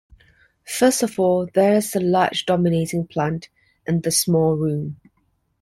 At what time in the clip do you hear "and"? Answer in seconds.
3.85-4.01